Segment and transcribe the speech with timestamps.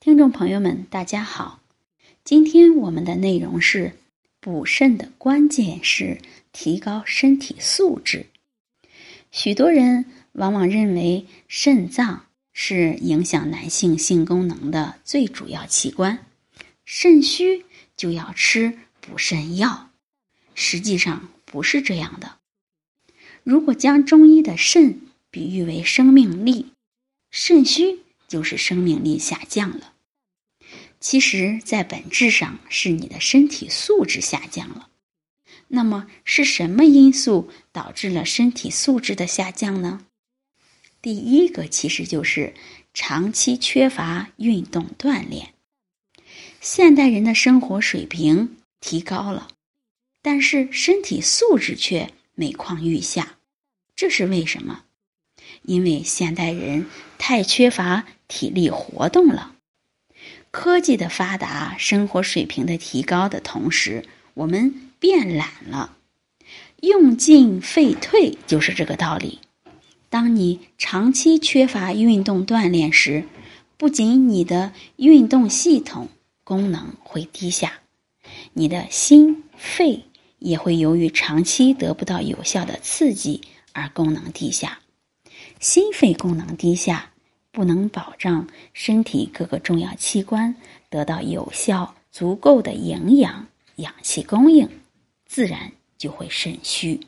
[0.00, 1.60] 听众朋友们，大家好。
[2.22, 3.96] 今天我们的内容是
[4.38, 6.18] 补肾的关键是
[6.52, 8.26] 提高身体素质。
[9.32, 16.24] 许多人往往认为肾脏是影响男性性功能的最主要器官，
[16.84, 17.64] 肾虚
[17.96, 19.90] 就要吃补肾药。
[20.54, 22.36] 实际上不是这样的。
[23.42, 25.00] 如果将中医的肾
[25.32, 26.66] 比喻为生命力，
[27.32, 27.98] 肾虚。
[28.28, 29.94] 就是生命力下降了。
[31.00, 34.90] 其实，在本质上是你的身体素质下降了。
[35.68, 40.04] 那么，是什么因素导致了身体素质的下降呢？
[41.00, 42.54] 第一个其实就是
[42.92, 45.54] 长期缺乏运动锻炼。
[46.60, 49.48] 现代人的生活水平提高了，
[50.20, 53.38] 但是身体素质却每况愈下，
[53.94, 54.84] 这是为什么？
[55.62, 56.86] 因为现代人
[57.18, 58.04] 太缺乏。
[58.30, 59.54] 体力活动了，
[60.50, 65.96] 科技的发达，生活水平的提高的同时，我们变懒了，
[66.82, 69.38] 用进废退就是这个道理。
[70.10, 73.24] 当你长期缺乏运动锻炼时，
[73.78, 76.10] 不仅你的运动系统
[76.44, 77.80] 功能会低下，
[78.52, 80.04] 你的心肺
[80.38, 83.40] 也会由于长期得不到有效的刺激
[83.72, 84.80] 而功能低下，
[85.60, 87.10] 心肺功能低下。
[87.50, 90.54] 不能保障身体各个重要器官
[90.88, 94.68] 得到有效、足够的营养、氧气供应，
[95.26, 97.00] 自然就会肾虚。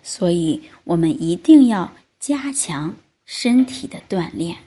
[0.00, 4.58] 所以，我们一定要加强身体的锻炼。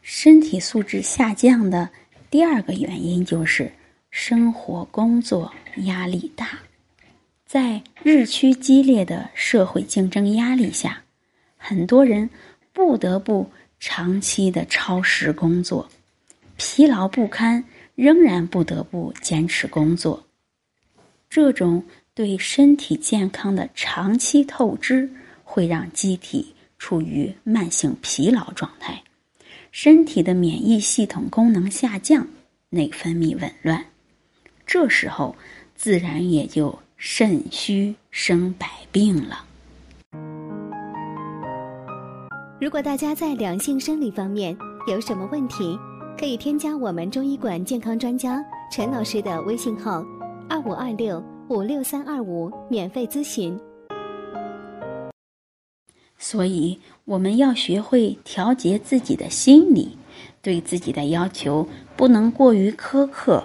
[0.00, 1.90] 身体素质下降的
[2.30, 3.70] 第二个原因就是
[4.10, 6.60] 生活工作压力大，
[7.44, 11.02] 在日趋激烈的社会竞争压力下，
[11.68, 12.30] 很多人
[12.72, 13.50] 不得不。
[13.78, 15.86] 长期的超时工作，
[16.56, 17.62] 疲劳不堪，
[17.94, 20.26] 仍然不得不坚持工作。
[21.28, 25.10] 这种对身体健康的长期透支，
[25.44, 29.02] 会让机体处于慢性疲劳状态，
[29.70, 32.26] 身体的免疫系统功能下降，
[32.70, 33.84] 内分泌紊乱。
[34.66, 35.36] 这时候，
[35.74, 39.45] 自然也就肾虚生百病了。
[42.58, 44.56] 如果大家在两性生理方面
[44.86, 45.78] 有什么问题，
[46.18, 50.02] 可以添加我们中医馆健康专家陈老师的微信号：
[50.48, 53.54] 二五二六五六三二五，免费咨询。
[56.16, 59.94] 所以，我们要学会调节自己的心理，
[60.40, 63.44] 对自己的要求不能过于苛刻，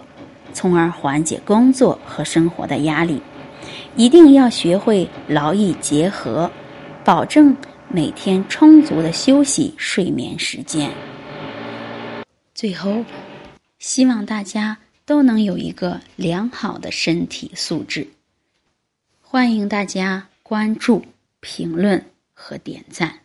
[0.53, 3.21] 从而缓解工作和生活的压力。
[3.97, 6.49] 一定要学会劳逸结合，
[7.03, 7.53] 保证。
[7.93, 10.89] 每天充足的休息、睡眠时间。
[12.55, 13.03] 最后，
[13.79, 18.07] 希望大家都能有一个良好的身体素质。
[19.19, 21.05] 欢迎大家关注、
[21.41, 23.20] 评论和点赞。